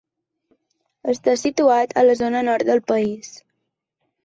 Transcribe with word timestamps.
Està 1.13 1.35
situat 1.41 1.95
a 2.03 2.07
la 2.07 2.17
zona 2.23 2.43
nord 2.49 2.69
del 2.73 2.85
país. 2.95 3.33